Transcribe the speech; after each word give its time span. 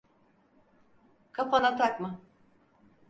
Kafana 1.31 1.75
takma. 1.77 2.19